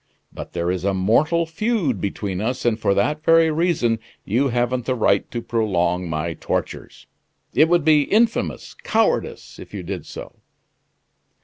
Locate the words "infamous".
8.09-8.73